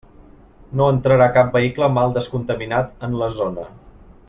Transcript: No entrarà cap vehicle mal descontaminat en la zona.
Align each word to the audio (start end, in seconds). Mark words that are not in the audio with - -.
No 0.79 0.87
entrarà 0.93 1.27
cap 1.35 1.51
vehicle 1.57 1.91
mal 1.99 2.17
descontaminat 2.17 3.07
en 3.09 3.15
la 3.21 3.29
zona. 3.39 3.69